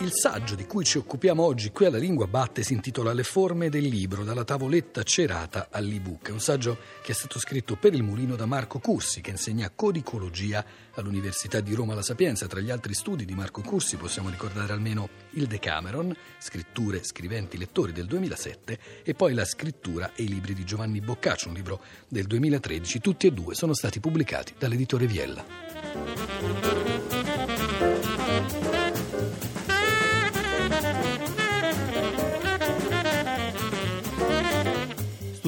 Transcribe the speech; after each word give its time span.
Il 0.00 0.12
saggio 0.12 0.54
di 0.54 0.64
cui 0.64 0.84
ci 0.84 0.96
occupiamo 0.96 1.42
oggi 1.42 1.72
qui 1.72 1.86
alla 1.86 1.98
Lingua 1.98 2.28
Batte 2.28 2.62
si 2.62 2.72
intitola 2.72 3.12
Le 3.12 3.24
forme 3.24 3.68
del 3.68 3.82
libro, 3.82 4.22
dalla 4.22 4.44
tavoletta 4.44 5.02
cerata 5.02 5.66
all'ebook. 5.72 6.28
È 6.28 6.30
un 6.30 6.38
saggio 6.38 6.78
che 7.02 7.10
è 7.10 7.14
stato 7.16 7.40
scritto 7.40 7.74
per 7.74 7.94
il 7.94 8.04
mulino 8.04 8.36
da 8.36 8.46
Marco 8.46 8.78
Cursi, 8.78 9.20
che 9.20 9.30
insegna 9.30 9.72
codicologia 9.74 10.64
all'Università 10.94 11.58
di 11.58 11.74
Roma 11.74 11.94
La 11.94 12.02
Sapienza. 12.02 12.46
Tra 12.46 12.60
gli 12.60 12.70
altri 12.70 12.94
studi 12.94 13.24
di 13.24 13.34
Marco 13.34 13.60
Cursi 13.60 13.96
possiamo 13.96 14.28
ricordare 14.28 14.72
almeno 14.72 15.08
il 15.30 15.48
Decameron, 15.48 16.14
scritture, 16.38 17.02
scriventi, 17.02 17.58
lettori 17.58 17.90
del 17.90 18.06
2007 18.06 18.78
e 19.02 19.14
poi 19.14 19.34
la 19.34 19.44
scrittura 19.44 20.12
e 20.14 20.22
i 20.22 20.28
libri 20.28 20.54
di 20.54 20.64
Giovanni 20.64 21.00
Boccaccio, 21.00 21.48
un 21.48 21.54
libro 21.54 21.82
del 22.06 22.26
2013. 22.26 23.00
Tutti 23.00 23.26
e 23.26 23.32
due 23.32 23.56
sono 23.56 23.74
stati 23.74 23.98
pubblicati 23.98 24.54
dall'editore 24.56 25.08
Viella. 25.08 26.97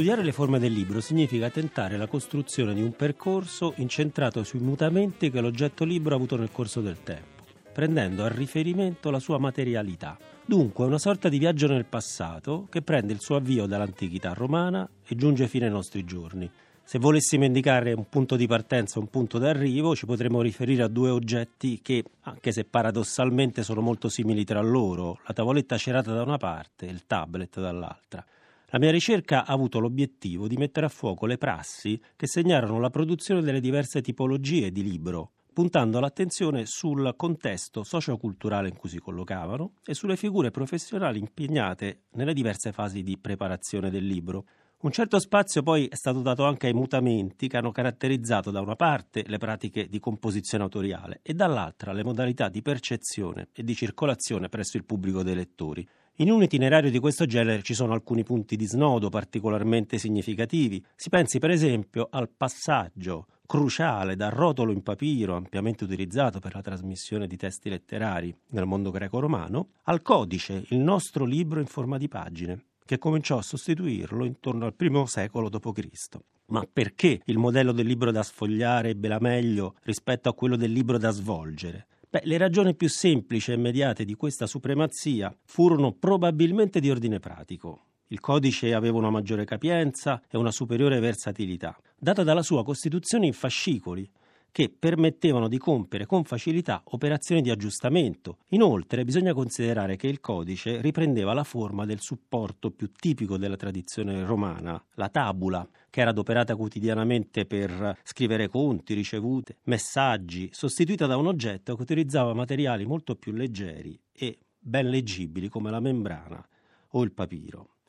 Studiare 0.00 0.24
le 0.24 0.32
forme 0.32 0.58
del 0.58 0.72
libro 0.72 1.02
significa 1.02 1.50
tentare 1.50 1.98
la 1.98 2.06
costruzione 2.06 2.72
di 2.72 2.80
un 2.80 2.92
percorso 2.92 3.74
incentrato 3.76 4.42
sui 4.44 4.58
mutamenti 4.58 5.30
che 5.30 5.42
l'oggetto 5.42 5.84
libro 5.84 6.14
ha 6.14 6.16
avuto 6.16 6.38
nel 6.38 6.50
corso 6.50 6.80
del 6.80 7.02
tempo, 7.02 7.42
prendendo 7.70 8.24
a 8.24 8.28
riferimento 8.28 9.10
la 9.10 9.18
sua 9.18 9.36
materialità. 9.36 10.16
Dunque, 10.42 10.86
una 10.86 10.96
sorta 10.96 11.28
di 11.28 11.36
viaggio 11.36 11.66
nel 11.66 11.84
passato 11.84 12.66
che 12.70 12.80
prende 12.80 13.12
il 13.12 13.20
suo 13.20 13.36
avvio 13.36 13.66
dall'antichità 13.66 14.32
romana 14.32 14.88
e 15.06 15.14
giunge 15.16 15.48
fino 15.48 15.66
ai 15.66 15.70
nostri 15.70 16.02
giorni. 16.06 16.50
Se 16.82 16.98
volessimo 16.98 17.44
indicare 17.44 17.92
un 17.92 18.08
punto 18.08 18.36
di 18.36 18.46
partenza 18.46 18.96
e 18.96 19.02
un 19.02 19.10
punto 19.10 19.36
d'arrivo, 19.36 19.94
ci 19.94 20.06
potremmo 20.06 20.40
riferire 20.40 20.82
a 20.82 20.88
due 20.88 21.10
oggetti 21.10 21.80
che, 21.82 22.02
anche 22.22 22.52
se 22.52 22.64
paradossalmente 22.64 23.62
sono 23.62 23.82
molto 23.82 24.08
simili 24.08 24.44
tra 24.46 24.62
loro, 24.62 25.18
la 25.26 25.34
tavoletta 25.34 25.76
cerata 25.76 26.14
da 26.14 26.22
una 26.22 26.38
parte 26.38 26.86
e 26.86 26.90
il 26.90 27.04
tablet 27.06 27.60
dall'altra. 27.60 28.24
La 28.72 28.78
mia 28.78 28.92
ricerca 28.92 29.44
ha 29.44 29.52
avuto 29.52 29.80
l'obiettivo 29.80 30.46
di 30.46 30.56
mettere 30.56 30.86
a 30.86 30.90
fuoco 30.90 31.26
le 31.26 31.38
prassi 31.38 32.00
che 32.14 32.28
segnarono 32.28 32.78
la 32.78 32.88
produzione 32.88 33.42
delle 33.42 33.58
diverse 33.58 34.00
tipologie 34.00 34.70
di 34.70 34.84
libro, 34.84 35.32
puntando 35.52 35.98
l'attenzione 35.98 36.66
sul 36.66 37.14
contesto 37.16 37.82
socioculturale 37.82 38.68
in 38.68 38.76
cui 38.76 38.88
si 38.88 39.00
collocavano 39.00 39.72
e 39.84 39.94
sulle 39.94 40.16
figure 40.16 40.52
professionali 40.52 41.18
impegnate 41.18 42.02
nelle 42.10 42.32
diverse 42.32 42.70
fasi 42.70 43.02
di 43.02 43.18
preparazione 43.18 43.90
del 43.90 44.06
libro. 44.06 44.44
Un 44.82 44.92
certo 44.92 45.18
spazio 45.18 45.64
poi 45.64 45.88
è 45.88 45.96
stato 45.96 46.20
dato 46.20 46.44
anche 46.44 46.68
ai 46.68 46.72
mutamenti 46.72 47.48
che 47.48 47.56
hanno 47.56 47.72
caratterizzato 47.72 48.52
da 48.52 48.60
una 48.60 48.76
parte 48.76 49.24
le 49.26 49.38
pratiche 49.38 49.88
di 49.88 49.98
composizione 49.98 50.62
autoriale 50.62 51.18
e 51.22 51.34
dall'altra 51.34 51.92
le 51.92 52.04
modalità 52.04 52.48
di 52.48 52.62
percezione 52.62 53.48
e 53.52 53.64
di 53.64 53.74
circolazione 53.74 54.48
presso 54.48 54.76
il 54.76 54.84
pubblico 54.84 55.24
dei 55.24 55.34
lettori. 55.34 55.84
In 56.16 56.30
un 56.30 56.42
itinerario 56.42 56.90
di 56.90 56.98
questo 56.98 57.24
genere 57.24 57.62
ci 57.62 57.72
sono 57.72 57.94
alcuni 57.94 58.24
punti 58.24 58.56
di 58.56 58.66
snodo 58.66 59.08
particolarmente 59.08 59.96
significativi. 59.96 60.84
Si 60.94 61.08
pensi 61.08 61.38
per 61.38 61.50
esempio 61.50 62.08
al 62.10 62.28
passaggio 62.28 63.26
cruciale 63.50 64.14
dal 64.14 64.30
rotolo 64.30 64.70
in 64.70 64.82
papiro 64.82 65.34
ampiamente 65.34 65.82
utilizzato 65.82 66.38
per 66.38 66.54
la 66.54 66.60
trasmissione 66.60 67.26
di 67.26 67.36
testi 67.36 67.68
letterari 67.68 68.32
nel 68.50 68.64
mondo 68.64 68.92
greco-romano 68.92 69.70
al 69.84 70.02
codice, 70.02 70.66
il 70.68 70.78
nostro 70.78 71.24
libro 71.24 71.58
in 71.58 71.66
forma 71.66 71.98
di 71.98 72.06
pagine, 72.06 72.66
che 72.84 72.98
cominciò 72.98 73.38
a 73.38 73.42
sostituirlo 73.42 74.24
intorno 74.24 74.66
al 74.66 74.74
primo 74.74 75.04
secolo 75.06 75.48
d.C. 75.48 76.18
Ma 76.46 76.64
perché 76.72 77.22
il 77.24 77.38
modello 77.38 77.72
del 77.72 77.86
libro 77.86 78.12
da 78.12 78.22
sfogliare 78.22 78.90
ebbe 78.90 79.08
la 79.08 79.18
meglio 79.20 79.74
rispetto 79.82 80.28
a 80.28 80.34
quello 80.34 80.54
del 80.54 80.70
libro 80.70 80.98
da 80.98 81.10
svolgere? 81.10 81.86
Beh, 82.12 82.22
le 82.24 82.38
ragioni 82.38 82.74
più 82.74 82.88
semplici 82.88 83.52
e 83.52 83.54
immediate 83.54 84.04
di 84.04 84.14
questa 84.14 84.48
supremazia 84.48 85.32
furono 85.44 85.92
probabilmente 85.92 86.80
di 86.80 86.90
ordine 86.90 87.20
pratico. 87.20 87.84
Il 88.08 88.18
codice 88.18 88.74
aveva 88.74 88.98
una 88.98 89.10
maggiore 89.10 89.44
capienza 89.44 90.20
e 90.28 90.36
una 90.36 90.50
superiore 90.50 90.98
versatilità, 90.98 91.78
data 91.96 92.24
dalla 92.24 92.42
sua 92.42 92.64
costituzione 92.64 93.26
in 93.26 93.32
fascicoli, 93.32 94.10
che 94.52 94.68
permettevano 94.76 95.48
di 95.48 95.58
compiere 95.58 96.06
con 96.06 96.24
facilità 96.24 96.82
operazioni 96.86 97.42
di 97.42 97.50
aggiustamento. 97.50 98.38
Inoltre 98.48 99.04
bisogna 99.04 99.32
considerare 99.32 99.96
che 99.96 100.06
il 100.06 100.20
codice 100.20 100.80
riprendeva 100.80 101.32
la 101.32 101.44
forma 101.44 101.84
del 101.84 102.00
supporto 102.00 102.70
più 102.70 102.90
tipico 102.92 103.36
della 103.36 103.56
tradizione 103.56 104.24
romana, 104.24 104.82
la 104.94 105.08
tabula, 105.08 105.68
che 105.88 106.00
era 106.00 106.10
adoperata 106.10 106.56
quotidianamente 106.56 107.46
per 107.46 107.98
scrivere 108.02 108.48
conti, 108.48 108.94
ricevute, 108.94 109.56
messaggi, 109.64 110.48
sostituita 110.52 111.06
da 111.06 111.16
un 111.16 111.26
oggetto 111.26 111.76
che 111.76 111.82
utilizzava 111.82 112.34
materiali 112.34 112.84
molto 112.84 113.16
più 113.16 113.32
leggeri 113.32 113.98
e 114.12 114.38
ben 114.58 114.88
leggibili 114.88 115.48
come 115.48 115.70
la 115.70 115.80
membrana 115.80 116.46
o 116.90 117.02
il 117.02 117.12
papiro. 117.12 117.79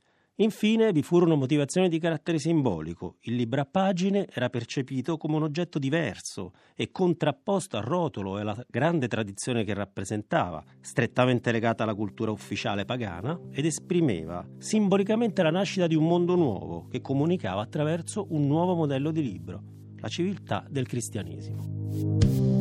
Infine 0.41 0.91
vi 0.91 1.03
furono 1.03 1.35
motivazioni 1.35 1.87
di 1.87 1.99
carattere 1.99 2.39
simbolico. 2.39 3.17
Il 3.21 3.35
libro 3.35 3.61
a 3.61 3.67
pagine 3.69 4.27
era 4.33 4.49
percepito 4.49 5.15
come 5.17 5.35
un 5.35 5.43
oggetto 5.43 5.77
diverso 5.77 6.53
e 6.75 6.89
contrapposto 6.89 7.77
al 7.77 7.83
rotolo 7.83 8.37
e 8.37 8.41
alla 8.41 8.65
grande 8.67 9.07
tradizione 9.07 9.63
che 9.63 9.75
rappresentava, 9.75 10.63
strettamente 10.79 11.51
legata 11.51 11.83
alla 11.83 11.93
cultura 11.93 12.31
ufficiale 12.31 12.85
pagana, 12.85 13.39
ed 13.51 13.65
esprimeva 13.65 14.43
simbolicamente 14.57 15.43
la 15.43 15.51
nascita 15.51 15.85
di 15.85 15.95
un 15.95 16.07
mondo 16.07 16.35
nuovo 16.35 16.87
che 16.89 17.01
comunicava 17.01 17.61
attraverso 17.61 18.25
un 18.31 18.47
nuovo 18.47 18.73
modello 18.73 19.11
di 19.11 19.21
libro, 19.21 19.61
la 19.97 20.07
civiltà 20.07 20.65
del 20.67 20.87
cristianesimo. 20.87 22.60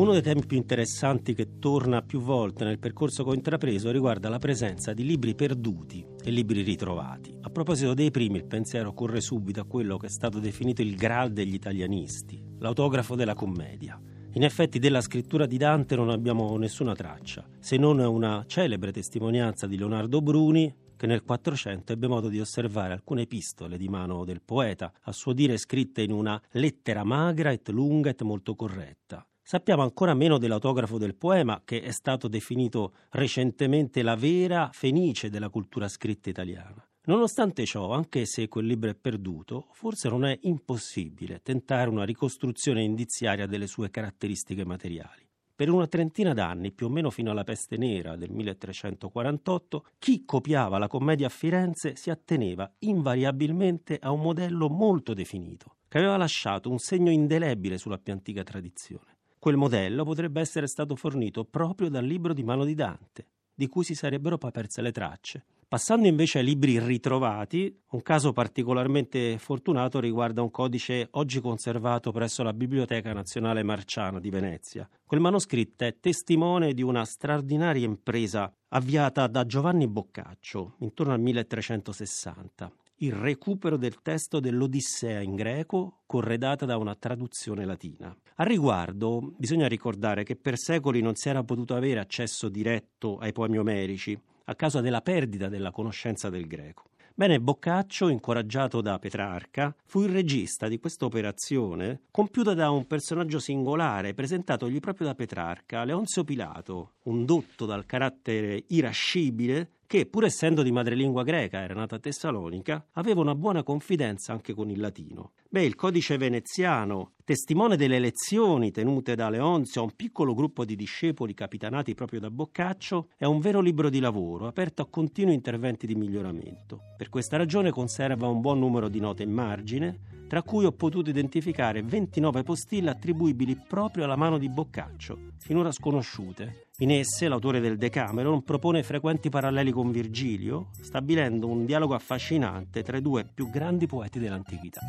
Uno 0.00 0.12
dei 0.12 0.22
temi 0.22 0.46
più 0.46 0.56
interessanti 0.56 1.34
che 1.34 1.58
torna 1.58 2.00
più 2.00 2.20
volte 2.20 2.64
nel 2.64 2.78
percorso 2.78 3.22
che 3.22 3.28
ho 3.28 3.34
intrapreso 3.34 3.90
riguarda 3.90 4.30
la 4.30 4.38
presenza 4.38 4.94
di 4.94 5.04
libri 5.04 5.34
perduti 5.34 6.02
e 6.24 6.30
libri 6.30 6.62
ritrovati. 6.62 7.36
A 7.42 7.50
proposito 7.50 7.92
dei 7.92 8.10
primi, 8.10 8.38
il 8.38 8.46
pensiero 8.46 8.94
corre 8.94 9.20
subito 9.20 9.60
a 9.60 9.66
quello 9.66 9.98
che 9.98 10.06
è 10.06 10.08
stato 10.08 10.38
definito 10.38 10.80
il 10.80 10.96
Graal 10.96 11.32
degli 11.32 11.52
italianisti, 11.52 12.42
l'autografo 12.60 13.14
della 13.14 13.34
commedia. 13.34 14.00
In 14.32 14.42
effetti 14.42 14.78
della 14.78 15.02
scrittura 15.02 15.44
di 15.44 15.58
Dante 15.58 15.96
non 15.96 16.08
abbiamo 16.08 16.56
nessuna 16.56 16.94
traccia, 16.94 17.46
se 17.58 17.76
non 17.76 17.98
una 17.98 18.42
celebre 18.46 18.92
testimonianza 18.92 19.66
di 19.66 19.76
Leonardo 19.76 20.22
Bruni 20.22 20.74
che 20.96 21.06
nel 21.06 21.22
400 21.22 21.92
ebbe 21.92 22.06
modo 22.06 22.30
di 22.30 22.40
osservare 22.40 22.94
alcune 22.94 23.22
epistole 23.22 23.76
di 23.76 23.90
mano 23.90 24.24
del 24.24 24.40
poeta, 24.40 24.94
a 25.02 25.12
suo 25.12 25.34
dire 25.34 25.58
scritte 25.58 26.00
in 26.00 26.12
una 26.12 26.40
lettera 26.52 27.04
magra 27.04 27.50
et 27.52 27.68
lunga 27.68 28.08
et 28.08 28.22
molto 28.22 28.54
corretta. 28.54 29.26
Sappiamo 29.50 29.82
ancora 29.82 30.14
meno 30.14 30.38
dell'autografo 30.38 30.96
del 30.96 31.16
poema, 31.16 31.62
che 31.64 31.82
è 31.82 31.90
stato 31.90 32.28
definito 32.28 32.92
recentemente 33.08 34.00
la 34.02 34.14
vera 34.14 34.70
fenice 34.72 35.28
della 35.28 35.48
cultura 35.48 35.88
scritta 35.88 36.30
italiana. 36.30 36.88
Nonostante 37.06 37.64
ciò, 37.64 37.90
anche 37.90 38.26
se 38.26 38.46
quel 38.46 38.66
libro 38.66 38.90
è 38.90 38.94
perduto, 38.94 39.66
forse 39.72 40.08
non 40.08 40.24
è 40.24 40.38
impossibile 40.42 41.40
tentare 41.42 41.90
una 41.90 42.04
ricostruzione 42.04 42.84
indiziaria 42.84 43.46
delle 43.46 43.66
sue 43.66 43.90
caratteristiche 43.90 44.64
materiali. 44.64 45.28
Per 45.56 45.68
una 45.68 45.88
trentina 45.88 46.32
d'anni, 46.32 46.70
più 46.70 46.86
o 46.86 46.90
meno 46.90 47.10
fino 47.10 47.32
alla 47.32 47.42
peste 47.42 47.76
nera 47.76 48.14
del 48.14 48.30
1348, 48.30 49.84
chi 49.98 50.24
copiava 50.24 50.78
la 50.78 50.86
commedia 50.86 51.26
a 51.26 51.28
Firenze 51.28 51.96
si 51.96 52.10
atteneva 52.10 52.72
invariabilmente 52.78 53.98
a 54.00 54.12
un 54.12 54.20
modello 54.20 54.68
molto 54.68 55.12
definito, 55.12 55.74
che 55.88 55.98
aveva 55.98 56.16
lasciato 56.16 56.70
un 56.70 56.78
segno 56.78 57.10
indelebile 57.10 57.78
sulla 57.78 57.98
più 57.98 58.12
antica 58.12 58.44
tradizione. 58.44 59.18
Quel 59.40 59.56
modello 59.56 60.04
potrebbe 60.04 60.42
essere 60.42 60.66
stato 60.66 60.94
fornito 60.96 61.44
proprio 61.44 61.88
dal 61.88 62.04
libro 62.04 62.34
di 62.34 62.44
mano 62.44 62.66
di 62.66 62.74
Dante, 62.74 63.26
di 63.54 63.68
cui 63.68 63.84
si 63.84 63.94
sarebbero 63.94 64.36
poi 64.36 64.50
perse 64.50 64.82
le 64.82 64.92
tracce. 64.92 65.46
Passando 65.66 66.06
invece 66.06 66.40
ai 66.40 66.44
libri 66.44 66.78
ritrovati, 66.78 67.74
un 67.92 68.02
caso 68.02 68.34
particolarmente 68.34 69.38
fortunato 69.38 69.98
riguarda 69.98 70.42
un 70.42 70.50
codice 70.50 71.08
oggi 71.12 71.40
conservato 71.40 72.12
presso 72.12 72.42
la 72.42 72.52
Biblioteca 72.52 73.14
Nazionale 73.14 73.62
Marciana 73.62 74.20
di 74.20 74.28
Venezia. 74.28 74.86
Quel 75.06 75.20
manoscritto 75.20 75.84
è 75.84 75.96
testimone 75.98 76.74
di 76.74 76.82
una 76.82 77.06
straordinaria 77.06 77.86
impresa 77.86 78.52
avviata 78.68 79.26
da 79.26 79.46
Giovanni 79.46 79.88
Boccaccio 79.88 80.74
intorno 80.80 81.14
al 81.14 81.20
1360 81.20 82.70
il 83.02 83.12
recupero 83.12 83.76
del 83.76 84.02
testo 84.02 84.40
dell'Odissea 84.40 85.20
in 85.20 85.34
greco, 85.34 86.00
corredata 86.06 86.66
da 86.66 86.76
una 86.76 86.94
traduzione 86.94 87.64
latina. 87.64 88.14
A 88.36 88.44
riguardo, 88.44 89.32
bisogna 89.36 89.68
ricordare 89.68 90.22
che 90.22 90.36
per 90.36 90.58
secoli 90.58 91.00
non 91.00 91.14
si 91.14 91.28
era 91.28 91.42
potuto 91.42 91.74
avere 91.74 92.00
accesso 92.00 92.48
diretto 92.48 93.18
ai 93.18 93.32
poemi 93.32 93.58
omerici 93.58 94.18
a 94.44 94.54
causa 94.54 94.80
della 94.80 95.00
perdita 95.00 95.48
della 95.48 95.70
conoscenza 95.70 96.28
del 96.28 96.46
greco. 96.46 96.88
Bene, 97.14 97.40
Boccaccio, 97.40 98.08
incoraggiato 98.08 98.80
da 98.80 98.98
Petrarca, 98.98 99.74
fu 99.84 100.02
il 100.02 100.10
regista 100.10 100.68
di 100.68 100.78
questa 100.78 101.04
operazione 101.04 102.02
compiuta 102.10 102.54
da 102.54 102.70
un 102.70 102.86
personaggio 102.86 103.38
singolare 103.38 104.14
presentatogli 104.14 104.80
proprio 104.80 105.06
da 105.06 105.14
Petrarca, 105.14 105.84
Leonzio 105.84 106.24
Pilato, 106.24 106.92
un 107.04 107.24
dotto 107.24 107.66
dal 107.66 107.84
carattere 107.84 108.64
irascibile 108.68 109.70
che, 109.90 110.06
pur 110.06 110.24
essendo 110.24 110.62
di 110.62 110.70
madrelingua 110.70 111.24
greca, 111.24 111.62
era 111.62 111.74
nata 111.74 111.96
a 111.96 111.98
Tessalonica, 111.98 112.90
aveva 112.92 113.22
una 113.22 113.34
buona 113.34 113.64
confidenza 113.64 114.32
anche 114.32 114.54
con 114.54 114.70
il 114.70 114.78
latino. 114.78 115.32
Beh, 115.52 115.64
il 115.64 115.74
codice 115.74 116.16
veneziano, 116.16 117.14
testimone 117.24 117.76
delle 117.76 117.98
lezioni 117.98 118.70
tenute 118.70 119.16
da 119.16 119.28
Leonzio 119.28 119.80
a 119.80 119.84
un 119.84 119.96
piccolo 119.96 120.32
gruppo 120.32 120.64
di 120.64 120.76
discepoli 120.76 121.34
capitanati 121.34 121.92
proprio 121.96 122.20
da 122.20 122.30
Boccaccio, 122.30 123.08
è 123.16 123.24
un 123.24 123.40
vero 123.40 123.60
libro 123.60 123.90
di 123.90 123.98
lavoro, 123.98 124.46
aperto 124.46 124.82
a 124.82 124.86
continui 124.88 125.34
interventi 125.34 125.88
di 125.88 125.96
miglioramento. 125.96 126.78
Per 126.96 127.08
questa 127.08 127.36
ragione 127.36 127.72
conserva 127.72 128.28
un 128.28 128.40
buon 128.40 128.60
numero 128.60 128.88
di 128.88 129.00
note 129.00 129.24
in 129.24 129.32
margine, 129.32 129.98
tra 130.28 130.44
cui 130.44 130.64
ho 130.64 130.70
potuto 130.70 131.10
identificare 131.10 131.82
29 131.82 132.44
postille 132.44 132.90
attribuibili 132.90 133.60
proprio 133.66 134.04
alla 134.04 134.14
mano 134.14 134.38
di 134.38 134.48
Boccaccio, 134.48 135.18
finora 135.38 135.72
sconosciute. 135.72 136.68
In 136.78 136.92
esse 136.92 137.26
l'autore 137.26 137.58
del 137.58 137.76
Decameron 137.76 138.44
propone 138.44 138.84
frequenti 138.84 139.28
paralleli 139.28 139.72
con 139.72 139.90
Virgilio, 139.90 140.68
stabilendo 140.80 141.48
un 141.48 141.66
dialogo 141.66 141.94
affascinante 141.94 142.84
tra 142.84 142.96
i 142.96 143.02
due 143.02 143.24
più 143.24 143.50
grandi 143.50 143.86
poeti 143.86 144.20
dell'antichità. 144.20 144.80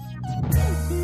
Thank 0.52 0.92
you. 0.92 1.01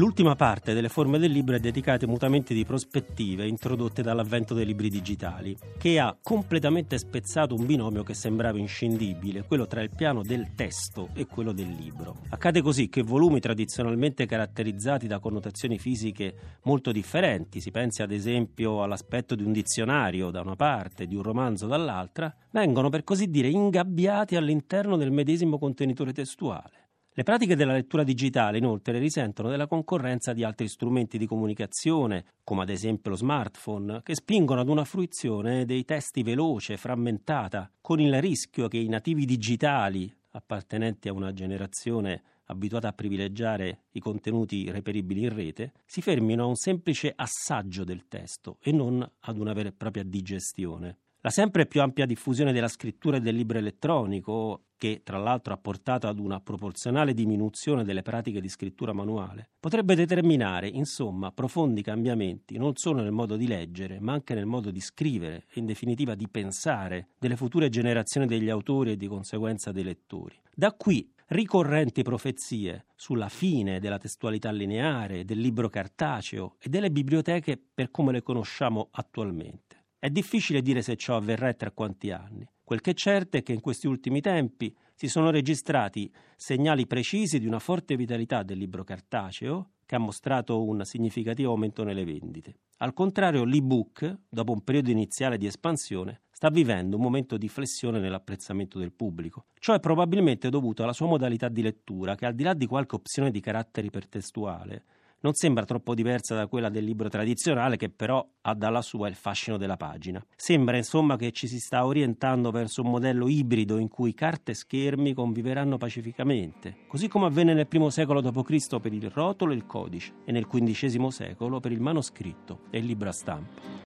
L'ultima 0.00 0.34
parte 0.34 0.72
delle 0.72 0.88
forme 0.88 1.18
del 1.18 1.30
libro 1.30 1.56
è 1.56 1.58
dedicata 1.60 2.06
ai 2.06 2.10
mutamenti 2.10 2.54
di 2.54 2.64
prospettive 2.64 3.46
introdotte 3.46 4.00
dall'avvento 4.00 4.54
dei 4.54 4.64
libri 4.64 4.88
digitali, 4.88 5.54
che 5.76 6.00
ha 6.00 6.16
completamente 6.22 6.96
spezzato 6.96 7.54
un 7.54 7.66
binomio 7.66 8.02
che 8.02 8.14
sembrava 8.14 8.56
inscindibile, 8.56 9.42
quello 9.42 9.66
tra 9.66 9.82
il 9.82 9.90
piano 9.94 10.22
del 10.22 10.54
testo 10.54 11.10
e 11.12 11.26
quello 11.26 11.52
del 11.52 11.68
libro. 11.68 12.16
Accade 12.30 12.62
così 12.62 12.88
che 12.88 13.02
volumi 13.02 13.40
tradizionalmente 13.40 14.24
caratterizzati 14.24 15.06
da 15.06 15.18
connotazioni 15.18 15.78
fisiche 15.78 16.34
molto 16.62 16.92
differenti, 16.92 17.60
si 17.60 17.70
pensi 17.70 18.00
ad 18.00 18.10
esempio 18.10 18.82
all'aspetto 18.82 19.34
di 19.34 19.44
un 19.44 19.52
dizionario 19.52 20.30
da 20.30 20.40
una 20.40 20.56
parte, 20.56 21.06
di 21.06 21.14
un 21.14 21.22
romanzo 21.22 21.66
dall'altra, 21.66 22.34
vengono 22.52 22.88
per 22.88 23.04
così 23.04 23.28
dire 23.28 23.48
ingabbiati 23.48 24.36
all'interno 24.36 24.96
del 24.96 25.10
medesimo 25.10 25.58
contenitore 25.58 26.14
testuale. 26.14 26.79
Le 27.20 27.26
pratiche 27.26 27.54
della 27.54 27.74
lettura 27.74 28.02
digitale 28.02 28.56
inoltre 28.56 28.98
risentono 28.98 29.50
della 29.50 29.66
concorrenza 29.66 30.32
di 30.32 30.42
altri 30.42 30.68
strumenti 30.68 31.18
di 31.18 31.26
comunicazione, 31.26 32.24
come 32.42 32.62
ad 32.62 32.70
esempio 32.70 33.10
lo 33.10 33.16
smartphone, 33.18 34.00
che 34.02 34.14
spingono 34.14 34.62
ad 34.62 34.70
una 34.70 34.86
fruizione 34.86 35.66
dei 35.66 35.84
testi 35.84 36.22
veloce, 36.22 36.78
frammentata, 36.78 37.70
con 37.82 38.00
il 38.00 38.18
rischio 38.22 38.68
che 38.68 38.78
i 38.78 38.88
nativi 38.88 39.26
digitali, 39.26 40.10
appartenenti 40.30 41.08
a 41.08 41.12
una 41.12 41.34
generazione 41.34 42.22
abituata 42.44 42.88
a 42.88 42.94
privilegiare 42.94 43.80
i 43.90 44.00
contenuti 44.00 44.70
reperibili 44.70 45.24
in 45.24 45.34
rete, 45.34 45.72
si 45.84 46.00
fermino 46.00 46.44
a 46.44 46.46
un 46.46 46.56
semplice 46.56 47.12
assaggio 47.14 47.84
del 47.84 48.08
testo 48.08 48.56
e 48.62 48.72
non 48.72 49.06
ad 49.18 49.36
una 49.36 49.52
vera 49.52 49.68
e 49.68 49.72
propria 49.72 50.04
digestione. 50.04 50.96
La 51.22 51.28
sempre 51.28 51.66
più 51.66 51.82
ampia 51.82 52.06
diffusione 52.06 52.50
della 52.50 52.66
scrittura 52.66 53.18
e 53.18 53.20
del 53.20 53.34
libro 53.34 53.58
elettronico, 53.58 54.62
che 54.78 55.02
tra 55.04 55.18
l'altro 55.18 55.52
ha 55.52 55.58
portato 55.58 56.06
ad 56.06 56.18
una 56.18 56.40
proporzionale 56.40 57.12
diminuzione 57.12 57.84
delle 57.84 58.00
pratiche 58.00 58.40
di 58.40 58.48
scrittura 58.48 58.94
manuale, 58.94 59.50
potrebbe 59.60 59.94
determinare, 59.94 60.66
insomma, 60.66 61.30
profondi 61.30 61.82
cambiamenti 61.82 62.56
non 62.56 62.74
solo 62.76 63.02
nel 63.02 63.12
modo 63.12 63.36
di 63.36 63.46
leggere, 63.46 64.00
ma 64.00 64.14
anche 64.14 64.32
nel 64.32 64.46
modo 64.46 64.70
di 64.70 64.80
scrivere 64.80 65.44
e 65.52 65.60
in 65.60 65.66
definitiva 65.66 66.14
di 66.14 66.26
pensare 66.26 67.08
delle 67.18 67.36
future 67.36 67.68
generazioni 67.68 68.26
degli 68.26 68.48
autori 68.48 68.92
e 68.92 68.96
di 68.96 69.06
conseguenza 69.06 69.72
dei 69.72 69.84
lettori. 69.84 70.40
Da 70.54 70.72
qui 70.72 71.06
ricorrenti 71.26 72.00
profezie 72.00 72.86
sulla 72.94 73.28
fine 73.28 73.78
della 73.78 73.98
testualità 73.98 74.50
lineare, 74.50 75.26
del 75.26 75.38
libro 75.38 75.68
cartaceo 75.68 76.56
e 76.58 76.70
delle 76.70 76.90
biblioteche 76.90 77.60
per 77.74 77.90
come 77.90 78.10
le 78.10 78.22
conosciamo 78.22 78.88
attualmente. 78.92 79.69
È 80.02 80.08
difficile 80.08 80.62
dire 80.62 80.80
se 80.80 80.96
ciò 80.96 81.16
avverrà 81.16 81.50
e 81.50 81.56
tra 81.56 81.72
quanti 81.72 82.10
anni. 82.10 82.48
Quel 82.64 82.80
che 82.80 82.92
è 82.92 82.94
certo 82.94 83.36
è 83.36 83.42
che 83.42 83.52
in 83.52 83.60
questi 83.60 83.86
ultimi 83.86 84.22
tempi 84.22 84.74
si 84.94 85.08
sono 85.08 85.30
registrati 85.30 86.10
segnali 86.36 86.86
precisi 86.86 87.38
di 87.38 87.46
una 87.46 87.58
forte 87.58 87.96
vitalità 87.96 88.42
del 88.42 88.56
libro 88.56 88.82
cartaceo, 88.82 89.72
che 89.84 89.96
ha 89.96 89.98
mostrato 89.98 90.64
un 90.64 90.86
significativo 90.86 91.50
aumento 91.50 91.84
nelle 91.84 92.06
vendite. 92.06 92.60
Al 92.78 92.94
contrario, 92.94 93.44
l'ebook, 93.44 94.20
dopo 94.26 94.52
un 94.52 94.64
periodo 94.64 94.90
iniziale 94.90 95.36
di 95.36 95.44
espansione, 95.44 96.22
sta 96.30 96.48
vivendo 96.48 96.96
un 96.96 97.02
momento 97.02 97.36
di 97.36 97.48
flessione 97.50 98.00
nell'apprezzamento 98.00 98.78
del 98.78 98.92
pubblico. 98.92 99.44
Ciò 99.58 99.74
è 99.74 99.80
probabilmente 99.80 100.48
dovuto 100.48 100.82
alla 100.82 100.94
sua 100.94 101.08
modalità 101.08 101.50
di 101.50 101.60
lettura, 101.60 102.14
che 102.14 102.24
al 102.24 102.34
di 102.34 102.42
là 102.42 102.54
di 102.54 102.64
qualche 102.64 102.94
opzione 102.94 103.30
di 103.30 103.40
carattere 103.40 103.88
ipertestuale, 103.88 104.84
non 105.20 105.34
sembra 105.34 105.64
troppo 105.64 105.94
diversa 105.94 106.34
da 106.34 106.46
quella 106.46 106.68
del 106.68 106.84
libro 106.84 107.08
tradizionale 107.08 107.76
che 107.76 107.90
però 107.90 108.26
ha 108.42 108.54
dalla 108.54 108.82
sua 108.82 109.08
il 109.08 109.14
fascino 109.14 109.56
della 109.56 109.76
pagina. 109.76 110.24
Sembra 110.36 110.76
insomma 110.76 111.16
che 111.16 111.32
ci 111.32 111.46
si 111.46 111.58
sta 111.58 111.84
orientando 111.84 112.50
verso 112.50 112.82
un 112.82 112.90
modello 112.90 113.28
ibrido 113.28 113.78
in 113.78 113.88
cui 113.88 114.14
carta 114.14 114.50
e 114.50 114.54
schermi 114.54 115.14
conviveranno 115.14 115.76
pacificamente, 115.76 116.76
così 116.86 117.08
come 117.08 117.26
avvenne 117.26 117.54
nel 117.54 117.66
primo 117.66 117.90
secolo 117.90 118.20
d.C. 118.20 118.80
per 118.80 118.92
il 118.92 119.10
rotolo 119.10 119.52
e 119.52 119.56
il 119.56 119.66
codice 119.66 120.12
e 120.24 120.32
nel 120.32 120.46
XV 120.46 121.08
secolo 121.08 121.60
per 121.60 121.72
il 121.72 121.80
manoscritto 121.80 122.62
e 122.70 122.78
il 122.78 122.86
libro 122.86 123.08
a 123.08 123.12
stampa. 123.12 123.78